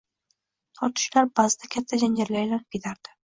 Tortishuvlar 0.79 1.27
baʼzida 1.41 1.69
katta 1.77 2.01
janjalga 2.05 2.41
aylanib 2.41 2.67
ketardi 2.79 3.15